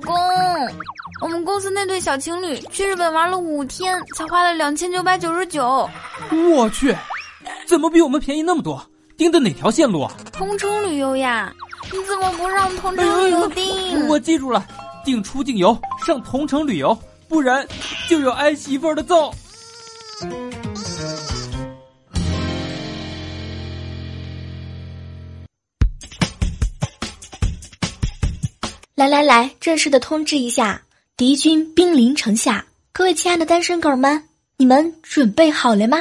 [0.00, 0.14] 公，
[1.22, 5.88] 我们公司那对小情侣去日本玩了五天，才花了两千九百九十九。
[6.54, 6.94] 我去，
[7.66, 8.84] 怎么比我们便宜那么多？
[9.16, 10.12] 订的哪条线路啊？
[10.32, 11.52] 同城旅游呀！
[11.92, 14.08] 你怎么不让同城旅游订？
[14.08, 14.66] 我记住了，
[15.04, 16.96] 订出境游上同城旅游，
[17.28, 17.66] 不然
[18.08, 19.32] 就有挨媳妇儿的揍。
[28.96, 30.80] 来来来，正式的通知一下，
[31.16, 34.22] 敌军兵临城下，各位亲爱的单身狗们，
[34.56, 36.00] 你们准备好了吗？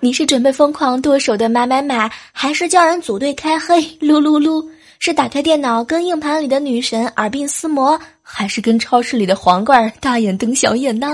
[0.00, 4.66] 你是准备疯狂剁手的买买买，还是叫人组队开黑撸撸撸？
[5.00, 11.08] 是打开电脑跟硬盘里的女神耳鬓厮磨，还是跟超市里的黄罐大眼瞪小眼呢？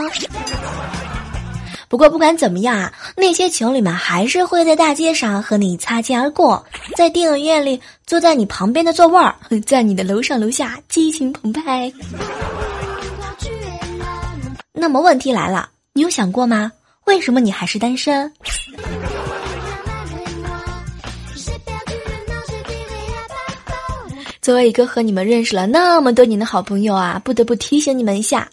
[1.91, 9.35] 不过不管怎么样啊，那些情侣们还是会在大街上和你擦肩而过，在电影院里坐在你旁边的座位儿，
[9.67, 11.93] 在你的楼上楼下激情澎湃。
[14.73, 16.71] 那么问题来了，你有想过吗？
[17.07, 18.33] 为什么你还是单身？
[24.41, 28.49] 作为一个和你们认识了那么多年的好朋友啊，不得不提醒你们一下，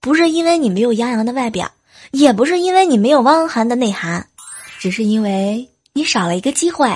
[0.00, 1.68] 不是因为你没有杨洋的外表。
[2.12, 4.24] 也不是因为你没有汪涵的内涵，
[4.78, 6.88] 只是因为你少了一个机会。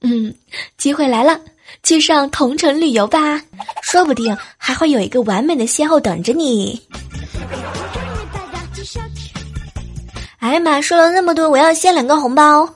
[0.00, 0.34] 嗯，
[0.76, 1.40] 机会来了，
[1.82, 3.40] 去上同城旅游吧，
[3.82, 6.80] 说不定还会有一个完美的邂逅等着你。
[10.38, 12.68] 哎呀妈，说了那么多，我要先领个红包。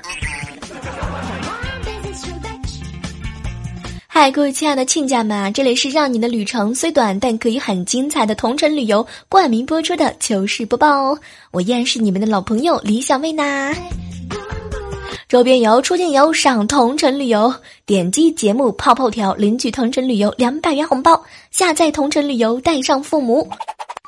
[4.19, 11.19] 嗨，各位亲爱的亲家们，这里是让你的旅程虽短但可以很精彩的同城旅游冠名播出的糗事播报哦！
[11.51, 13.75] 我依然是你们的老朋友李小妹呐。
[15.29, 23.47] 周边游、出境游上同城旅游，点击节目泡泡条领取同城旅游两百元红包，下载同城旅游带上父母，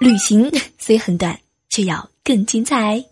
[0.01, 3.05] 旅行 虽很短，却要更精彩。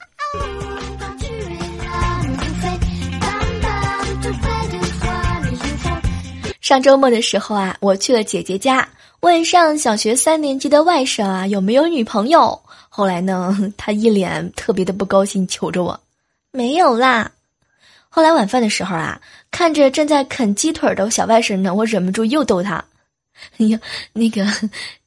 [6.66, 8.88] 上周末的时候啊，我去了姐姐家，
[9.20, 12.60] 问上小学三年级的外甥啊有没有女朋友。
[12.88, 16.00] 后来呢，他一脸特别的不高兴，求着我，
[16.50, 17.30] 没有啦。
[18.08, 19.20] 后来晚饭的时候啊，
[19.52, 22.84] 看着正在啃鸡腿的小外甥呢，我忍不住又逗他
[23.58, 23.78] ：“哎呀，
[24.12, 24.44] 那个，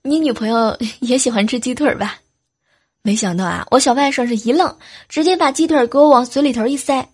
[0.02, 2.22] 你女朋友 也喜欢吃鸡腿吧？”
[3.04, 4.74] 没想到啊，我小外甥是一愣，
[5.10, 7.06] 直接把鸡腿给我往嘴里头一塞。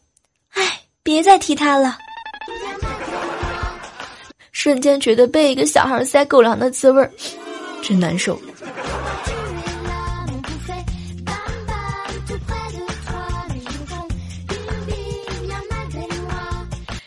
[0.51, 1.97] 哎，别再提他了。
[4.55, 7.11] 瞬间觉得被一个小孩塞狗粮的滋味儿，
[7.81, 8.39] 真难受。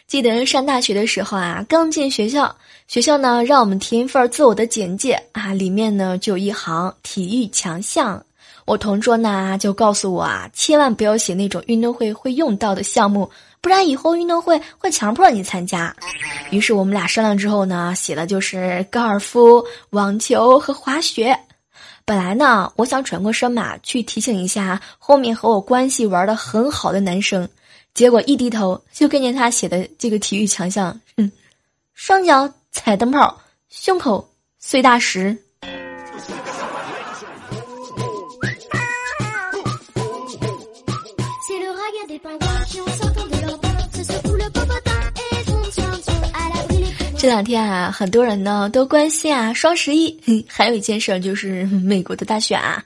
[0.06, 2.54] 记得上大学的时候啊，刚进学校，
[2.86, 8.22] 学校呢让我们填一份自我的简介啊，里面呢就有一行体育强项。
[8.66, 13.30] 我同桌呢就告诉我啊，千万不要写那种运动会会用到的项目。
[13.60, 15.94] 不然以后运动会会强迫你参加，
[16.50, 21.38] 于是我们俩商量之后呢，写的就是高尔夫、网球和滑雪。
[22.04, 27.46] 本来呢，我想转过身嘛，去提醒一下后面和我关系玩的很好的男生，
[27.92, 31.30] 结果一低头就看见他写的这个体育强项，嗯，
[31.92, 34.26] 双脚踩灯泡，胸口
[34.58, 35.36] 碎大石。
[47.20, 52.84] 这两天啊，很多人呢都关心啊双十一， 还有一件事就是美国的大选啊。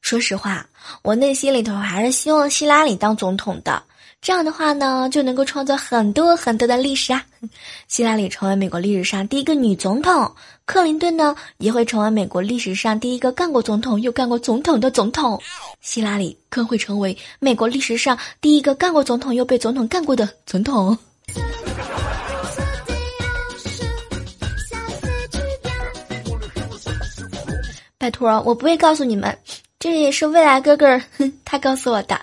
[0.00, 0.66] 说实话，
[1.02, 3.82] 我内心里头还是希望希拉里当总统的，
[4.22, 7.22] 这样的话呢就能够创造很多很多的历史啊。
[7.88, 15.38] 希拉里成为美国历史上第一个女总统，克林顿呢也会成为美国历史上第一个干过总统又干过总统的总统，
[15.82, 20.96] 希拉里更会成为美国历史上第一个干过总统又被总统干过的总统。
[28.08, 29.38] 拜托，我不会告诉你们，
[29.78, 30.98] 这也是未来哥哥
[31.44, 32.18] 他告诉我的。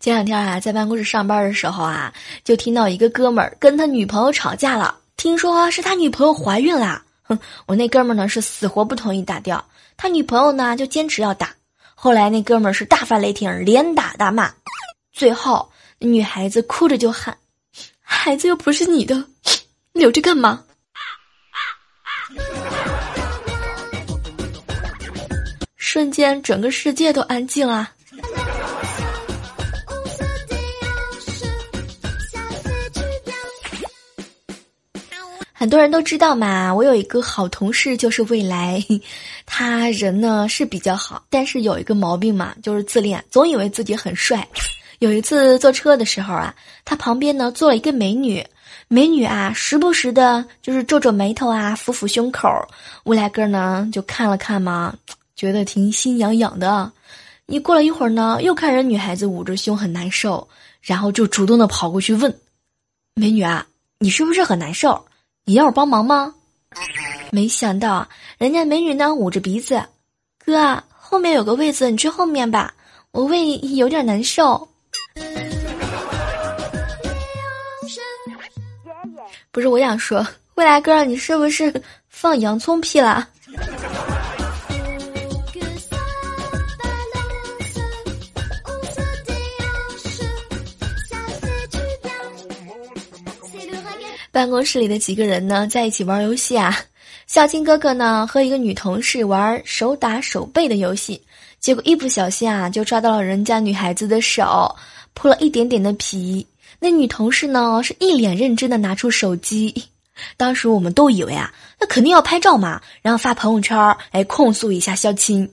[0.00, 2.12] 前两天啊，在办公室上班的时候啊，
[2.42, 7.04] 就听到一个哥们儿跟他女朋友吵架了，听说是他女朋友怀孕了。
[7.22, 9.64] 哼，我那哥们儿呢是死活不同意打掉，
[9.96, 11.54] 他女朋友呢就坚持要打。
[11.94, 14.52] 后来那哥们儿是大发雷霆，连打大骂，
[15.12, 17.38] 最后女孩子哭着就喊
[18.02, 19.24] ：“孩子又不是你的。”
[19.92, 20.62] 留着干嘛？
[25.76, 27.90] 瞬间，整个世界都安静了。
[35.52, 38.82] 很多人都知道嘛，我有一个好同事就是未来，
[39.46, 44.48] 他人呢是比较好，但是有一个毛病嘛，就是自恋，总以为自己很帅。
[44.98, 46.54] 有一次坐车的时候啊，
[46.84, 48.44] 他旁边呢坐了一个美女，
[48.92, 52.46] 美女啊时不时的就是皱皱眉头啊，抚抚胸口。
[53.04, 54.94] 未来哥呢就看了看嘛，
[55.34, 56.92] 觉得挺心痒痒的。
[57.46, 60.46] 你过了一会儿呢，又看人女孩子捂着胸很难受，
[60.82, 62.38] 然后就主动的跑过去问
[63.16, 63.66] ：“美女啊，
[63.98, 65.02] 你是不是很难受？
[65.46, 66.34] 你要我帮忙吗？”
[67.32, 69.82] 没想到啊人家美女呢捂着鼻子
[70.44, 72.74] ：“哥啊，后面有个位子，你去后面吧，
[73.12, 74.68] 我胃有点难受。”
[79.54, 81.70] 不是我想说，未来哥，你是不是
[82.08, 83.28] 放洋葱屁了？
[94.30, 96.74] 办公室里的几个人呢，在一起玩游戏啊。
[97.26, 101.22] 孝青哥哥呢，和一个女同事玩手打手背的游戏。
[101.60, 104.74] 结果一不小心啊，就抓到了人家女孩子的手，
[105.12, 106.46] 破了一点点的皮。
[106.82, 109.84] 那女同事呢，是一脸认真的拿出手机。
[110.36, 113.78] 当时我们都以为啊，那肯定要拍照嘛，然后发朋友圈，
[114.10, 115.48] 哎，控诉一下肖青。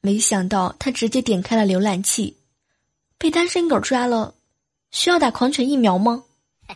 [0.00, 2.34] 没想到他直接点开了浏览器，
[3.18, 4.32] 被单身狗抓了，
[4.92, 6.22] 需要打狂犬疫苗吗？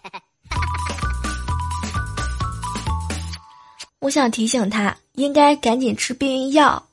[4.01, 6.86] 我想提醒他，应该赶紧吃避孕药。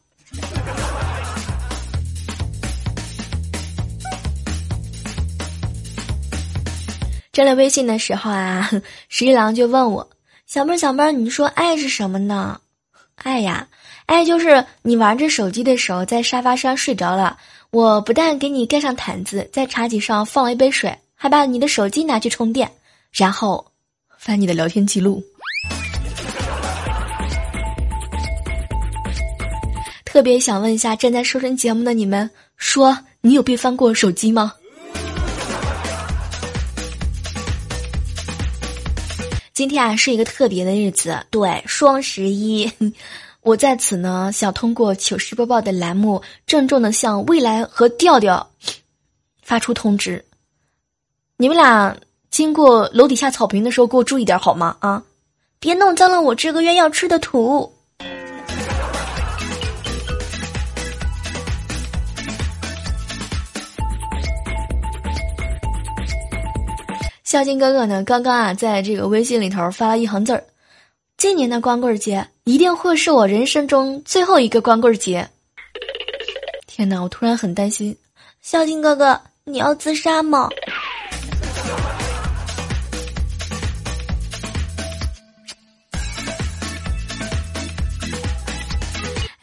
[7.34, 8.70] 加了微信的时候啊，
[9.10, 10.08] 十一郎就问我
[10.46, 12.62] ：“小妹儿，小妹儿，你说爱是什么呢？
[13.16, 13.68] 爱呀，
[14.06, 17.36] 爱就是你玩着手机的时候，在沙发上睡着了，
[17.72, 22.72] 我不但给你盖上毯子，在茶几上放了一杯水，还把你的手机拿去充电，
[23.12, 23.66] 然后
[24.20, 25.24] 翻你的聊天记录。
[30.06, 34.54] 特别想问一下正在收听节目的你们，说你有被翻过手机吗？”
[39.54, 42.72] 今天啊是一个特别的日子，对，双十一。
[43.42, 48.50] 我在此呢，想通过糗事播报的栏目，郑重的向未来和调调
[49.44, 50.26] 发出通知：
[51.38, 51.96] 你们俩
[52.32, 54.76] 经过楼底下草坪的时候，给我注意点好吗？
[54.80, 55.04] 啊，
[55.60, 57.72] 别弄脏了我这个月要吃的土。
[67.34, 68.04] 孝敬哥哥呢？
[68.04, 70.44] 刚刚啊，在这个微信里头发了一行字儿
[71.18, 75.28] ：“今年的光棍节一定会是我人生中最后一个光棍节。”
[76.68, 77.98] 天哪，我突然很担心，
[78.44, 80.48] 孝敬哥哥，你要自杀吗？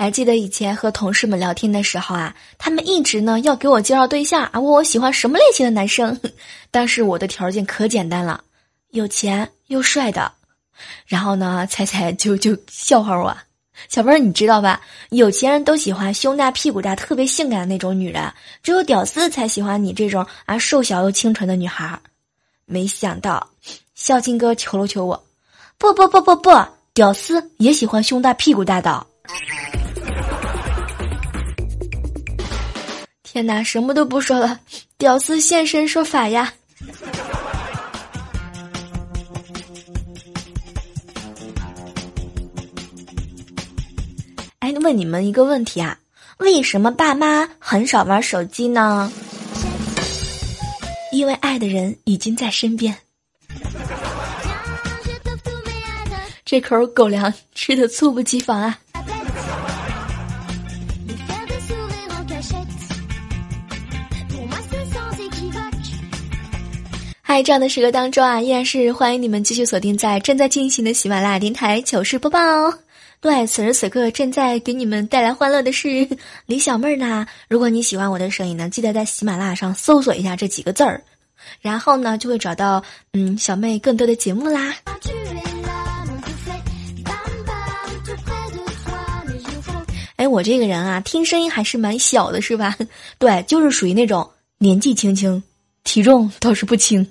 [0.01, 6.19] 还记得以前和同事们聊天的时候啊，他们一直呢要给我介绍对象啊，问我喜欢什么类型的男生。
[6.73, 8.43] 但是我的条件可简单了，
[8.93, 10.33] 有钱又帅的。
[11.05, 13.37] 然后呢，彩彩就就笑话我，
[13.91, 14.81] 小妹儿你知道吧？
[15.11, 18.33] 有钱人都喜欢胸大屁股大、特别性感的那种女人，
[18.63, 22.01] 只有屌丝才喜欢你这种啊瘦小又清纯的女孩。
[22.65, 23.47] 没想到，
[23.95, 25.23] 孝敬哥求了求我，
[25.77, 26.51] 不不不不不，
[26.95, 29.07] 屌丝也喜欢胸大屁股大的。
[33.33, 34.59] 天哪，什么都不说了，
[34.99, 36.53] 屌丝现身说法呀！
[44.59, 45.97] 哎，问你们一个问题啊，
[46.39, 49.13] 为什么爸妈很少玩手机呢？
[51.13, 52.97] 因为爱的人已经在身边。
[56.45, 58.77] 这口狗粮吃的猝不及防啊！
[67.31, 72.75] 在这样的时刻当中啊，依然是欢迎你们继续锁定在正在进行的喜马拉雅电台糗事播报哦。
[73.21, 76.09] 对，此时此刻正在给你们带来欢乐的是
[76.47, 77.25] 李小妹儿呢。
[77.49, 81.01] 如果你喜欢我的声音呢，记得在喜马拉雅上搜索一下这几个字儿，
[81.61, 82.83] 然后呢就会找到
[83.13, 84.75] 嗯小妹更多的节目啦。
[90.17, 92.77] 哎，我这个人啊，听声音还是蛮小的，是吧？
[93.21, 95.41] 对，就是属于那种年纪轻轻。
[95.91, 97.05] 体重倒是不轻。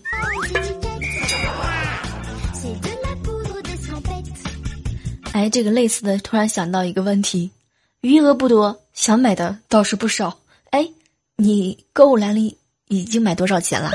[5.33, 7.51] 哎，这个类似的，突然想到一个问题：
[7.99, 10.39] 余额不多，想买的倒是不少。
[10.69, 10.89] 哎，
[11.35, 12.57] 你购物篮里
[12.87, 13.91] 已经买多少钱了？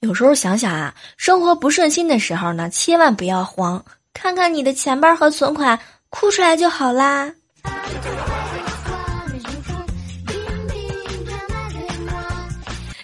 [0.00, 5.80] 有时候想想啊，生活不顺心的时候呢，千万不要慌，看看你的钱包和存款，
[6.14, 7.28] 哭出来就好啦。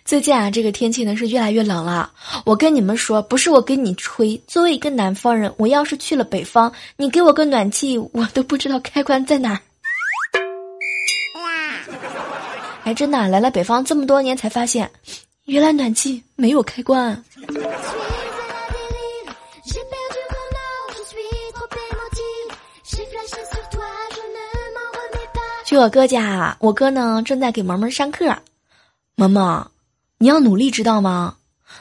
[0.05, 2.13] 最近啊，这个天气呢是越来越冷了。
[2.45, 9.61] 我跟你们说，不是我跟你吹，作为一个南方人，我要是去了北方，你给我个暖气，我都不知道开关在哪儿。
[12.85, 14.89] 哎，真的，来了北方这么多年才发现。
[15.47, 17.21] 原来暖气没有开关。
[25.71, 28.37] 去我哥家，我哥呢正在给萌萌上课。
[29.15, 29.65] 萌萌，
[30.19, 31.37] 你要努力，知道吗？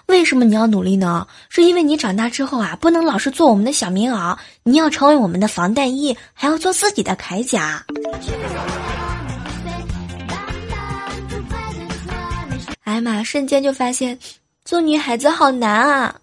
[0.05, 1.25] 为什么你要努力呢？
[1.49, 7.83] 是因为你长大之后啊，不能老是做我们的小棉袄，你要成为我们的防弹衣，还要做自己的铠甲。
[12.83, 13.23] 哎呀妈！
[13.23, 14.19] 瞬间就发现，
[14.63, 16.15] 做女孩子好难啊！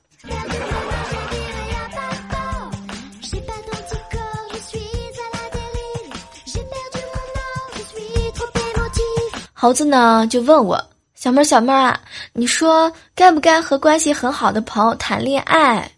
[9.66, 10.80] 猴子呢就问我
[11.16, 12.00] 小妹儿小妹儿啊，
[12.32, 15.90] 你说该不该和关系很好的朋友谈恋爱？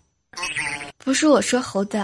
[0.97, 2.03] 不是我说猴子，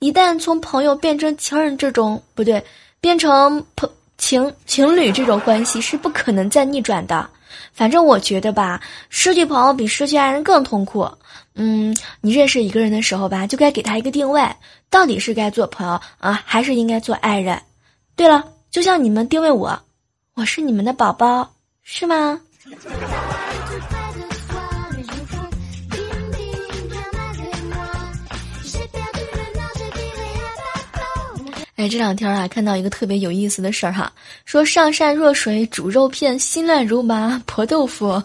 [0.00, 2.60] 一旦从朋友变成情人这种不对，
[3.00, 7.30] 变成朋情情侣这种关系是不可能再逆转的。
[7.72, 11.08] 反正我觉得吧，失去朋友比失去爱人更痛苦。
[11.54, 14.44] 嗯，你认识一个人的时候吧，就该给他一个定位，
[14.90, 17.56] 到底是该做朋友啊，还是应该做爱人？
[18.16, 19.80] 对了，就像你们定位我，
[20.34, 21.48] 我是你们的宝宝，
[21.84, 22.40] 是吗？
[31.76, 34.12] 哎，这两天啊，看到一个特别有意思的事儿哈，
[34.44, 38.20] 说上善若水煮肉片，心乱如麻婆豆腐。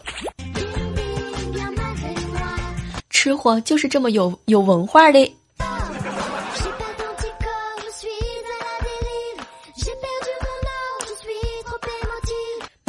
[3.10, 5.36] 吃货就是这么有有文化的。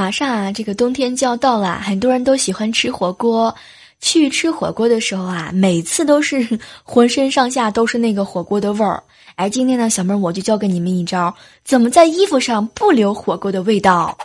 [0.00, 3.54] 马上啊，这个冬天就要到了，很多人都喜欢吃火锅。
[4.00, 9.02] 去吃火锅的时候啊，每次都是 浑身上下都是那个火锅的味儿。
[9.35, 11.35] 哎，今天呢，小妹儿我就教给你们一招，
[11.66, 14.16] 怎么在衣服上不留火锅的味道。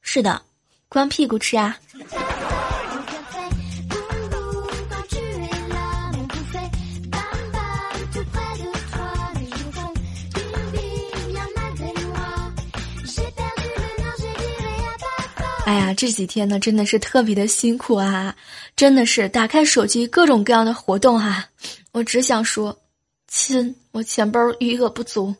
[0.00, 0.42] 是的，
[0.88, 1.76] 光屁股吃啊。
[15.66, 18.34] 哎呀，这几天呢，真的是特别的辛苦啊！
[18.74, 21.44] 真的是打开手机各种各样的活动哈，
[21.92, 22.76] 我只想说，
[23.28, 25.32] 亲，我钱包余额不足。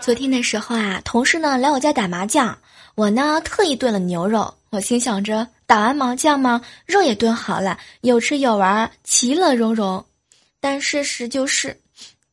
[0.00, 2.56] 昨天的时候啊，同事呢来我家打麻将，
[2.94, 10.04] 我呢特意炖了牛肉，我心想着打完麻将嘛，肉也炖好了，有吃有玩，其乐融融。
[10.60, 11.76] 但事实就是，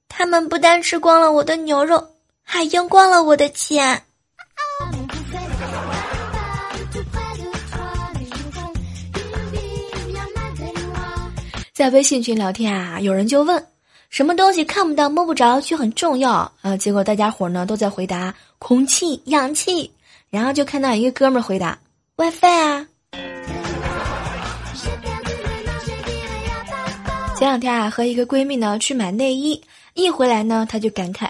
[0.07, 2.07] 他们不但吃光了我的牛肉，
[2.43, 4.03] 还赢光了我的钱。
[11.73, 13.65] 在微信群聊天啊，有人就问，
[14.11, 16.77] 什么东西看不到摸不着却很重要啊？
[16.77, 19.91] 结果大家伙呢都在回答空气、氧气，
[20.29, 21.79] 然后就看到一个哥们儿回答
[22.15, 22.87] WiFi 啊。
[27.35, 29.59] 前两天啊，和一个闺蜜呢去买内衣，
[29.95, 31.27] 一回来呢，她就感慨：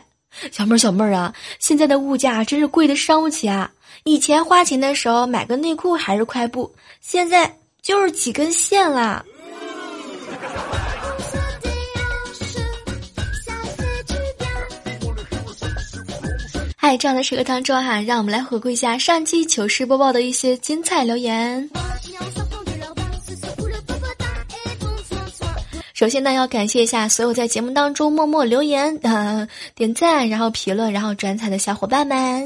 [0.51, 3.71] 小妹儿小妹儿啊，现在的物价真是贵的伤不起啊！
[4.03, 6.69] 以前花钱的时候买个内裤还是块布，
[7.00, 9.23] 现在就是几根线啦。
[16.75, 21.69] 嗨，这样的时刻当中哈，让我们来回顾一下上期糗事播报的一些精彩留言。
[25.93, 32.45] 首先呢，要感谢一下所有在节目当中默默留言、呃点赞、然后评论、然后转采的小伙伴们。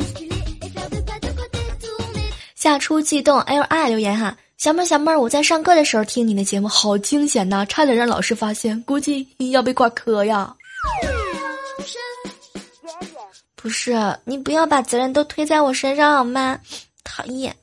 [2.53, 4.37] 夏初悸动 L I 留言哈。
[4.57, 10.51] 小妹儿，小妹儿，我在上课的时候听你的节目，好惊险呐，差点让老师发现，估计你要被挂科呀。
[13.55, 13.95] 不是，
[14.25, 16.59] 你不要把责任都推在我身上好吗？
[17.03, 17.55] 讨厌。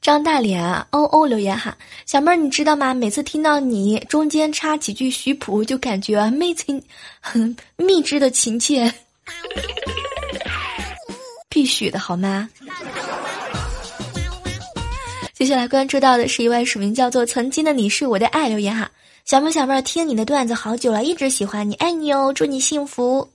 [0.00, 0.62] 张大脸
[0.92, 1.76] 哦哦留言哈，
[2.06, 2.94] 小妹儿你知道吗？
[2.94, 6.82] 每次听到你中间插几句徐谱，就感觉妹亲
[7.20, 8.90] 很蜜汁的亲切。
[11.48, 12.48] 必须的好吗？
[15.34, 18.90] 接下来关注到的是一位署名叫做“曾经的你是我的爱”留言哈，
[19.24, 23.28] 小妹小妹听你的段子好久了，一直喜欢你，爱你哦，祝你幸福。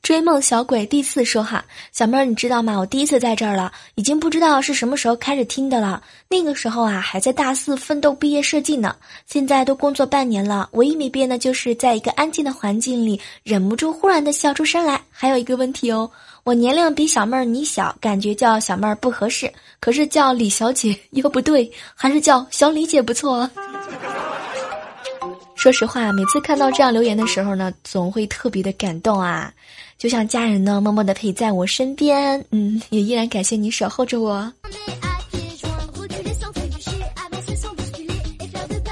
[0.00, 2.78] 追梦小鬼第四说哈，小妹儿你知道吗？
[2.78, 6.02] 我第一次在这儿了，已经不知道是什么时候开始听的了。
[6.28, 8.94] 那个时候啊，还在大四奋斗毕业设计呢。
[9.26, 15.00] 现在都工作半年了，唯一没变的就是在一个安静的环境里，忍不住忽然的笑出声来。
[15.10, 16.10] 还有一个问题哦，
[16.44, 23.50] 我年龄比小妹儿你小，感觉叫小妹儿不合适，可是叫李小姐 又不对，还是叫小李姐不错。
[25.60, 29.52] 说实话，每次看到这样留言的时候呢，总会特别的感动啊，
[29.98, 34.50] 就像家人呢默默的陪在我身边，嗯，也依然感谢你守候着我。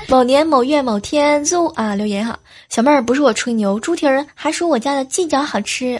[0.08, 5.98] 某年某月某天，z 啊留言哈，小妹儿不是我吹牛，猪蹄儿还说我家的鸡脚好吃，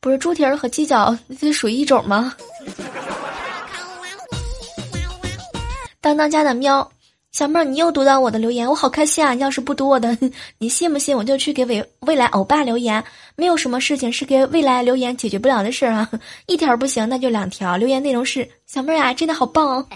[0.00, 2.32] 不是猪蹄儿和鸡脚这属于一种吗？
[6.00, 6.88] 当当家的喵。
[7.38, 9.32] 小妹儿，你又读到我的留言，我好开心啊！
[9.32, 10.18] 你要是不读我的，
[10.58, 13.04] 你信不信我就去给未未来欧巴留言？
[13.36, 16.10] 没有什么事情是给未来留言解决不了的事儿啊！
[16.46, 17.76] 一条不行，那就两条。
[17.76, 19.86] 留言内容是：小妹儿啊，真的好棒哦！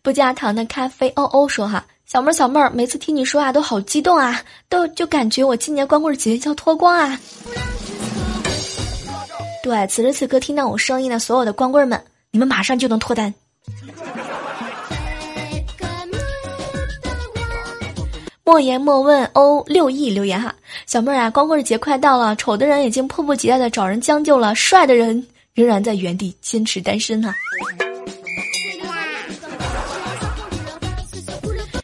[0.00, 7.20] 不加糖的咖啡哦哦说哈，小妹儿小妹儿，每次听你说话都好激动啊，都就感觉我今年光棍节要脱光啊！
[9.62, 13.34] 对，此时此刻听到我声音的所有的光棍们，你们马上就能脱单。
[18.48, 20.54] 莫言莫问欧六亿留言哈，
[20.86, 27.34] 小妹儿啊，光棍节快到了，丑的人已经迫不及待的找人将就了，帅的人仍然在原地坚持单身呢。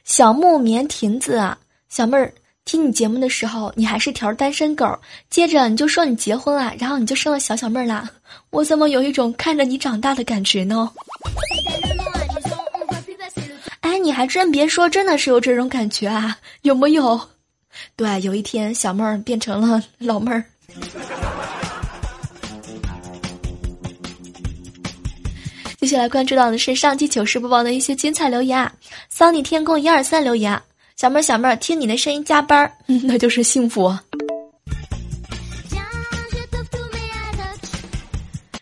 [0.05, 1.59] 小木棉亭子啊，
[1.91, 2.33] 小妹儿
[2.65, 8.09] 听你节目的时候，你还是条单身狗，接着你就说你结婚了，然后你就生了小小妹儿啦，
[8.49, 10.91] 我怎么有一种看着你长大的感觉呢？
[14.05, 16.37] 你还真别说，真的是有这种感觉啊？
[16.61, 17.19] 有没有？
[17.97, 20.45] 对，有一天小妹儿变成了老妹儿。
[25.81, 28.71] 接下来关注到的是上期糗事播报的一些精彩留言啊。
[29.09, 30.61] 桑尼天空一二三留言：
[30.97, 32.71] 小妹儿，小妹儿，听你的声音加班儿，
[33.05, 33.97] 那就是幸福。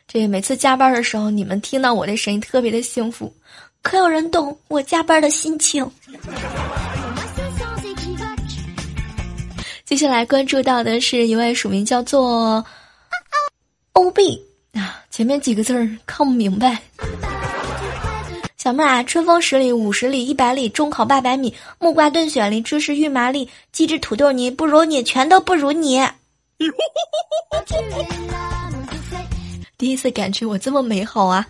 [0.07, 3.35] 这每次加班的时候，你们听到我的声音，特别的幸福。
[3.82, 5.86] 可有人懂我加班的心情？
[9.84, 12.64] 接下来关注到的是一位署名叫做
[13.92, 14.42] “O B”
[14.72, 16.80] 啊，前面几个字儿看不明白。
[18.56, 26.00] 小妹啊，春风十里、五十里、一百里，中考八百米，木瓜炖雪梨，芝士玉麻粒，鸡汁土豆泥，不如你，全都不如你。
[29.76, 31.44] 第一次感觉我这么美好啊！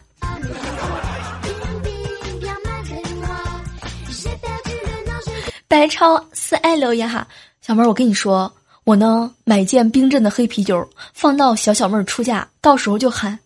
[5.72, 7.26] 白超四爱留言哈，
[7.62, 8.52] 小妹儿，我跟你说，
[8.84, 13.38] 我呢买件冰镇的黑啤酒，放到小小妹儿出嫁，到时候就喊，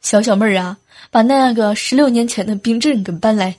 [0.00, 0.78] 小小妹儿啊，
[1.10, 3.54] 把那个十六年前的冰镇给搬来。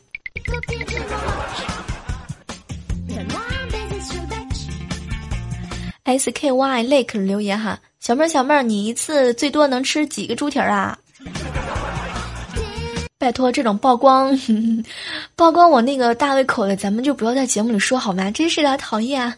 [6.05, 10.97] S K Y Lake 留言哈，小妹儿小妹儿，你一次最多能吃几个猪蹄儿啊？
[13.25, 14.39] 拜托，这种曝光，
[15.35, 18.29] 曝光我那个大胃口的，咱们就不要在节目里说好吗？
[18.29, 19.35] 真是的，讨厌啊。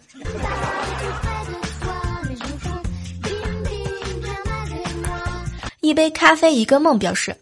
[5.79, 7.33] 一杯咖啡一个梦表示，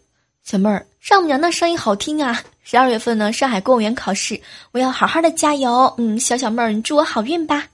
[0.44, 2.40] 小妹儿，丈母娘的声音好听啊！
[2.62, 5.92] 十二月份呢，上海公务员考试，我要好好的加油。
[5.98, 7.64] 嗯，小小妹儿，你祝我好运吧。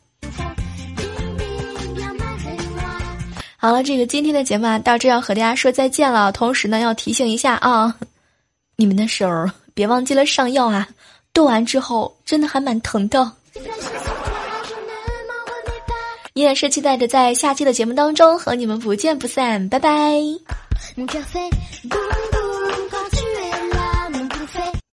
[3.59, 6.33] 好了，这个今天的节目啊，到这要和大家说再见了。
[6.33, 7.95] 同时呢，要提醒一下啊。
[8.77, 9.27] 你们的手
[9.75, 10.89] 别忘记了上药啊！
[11.33, 13.33] 剁完之后真的还蛮疼的。
[16.35, 20.19] 依然是期待着在下期的节目当中和你们不见不散，拜拜。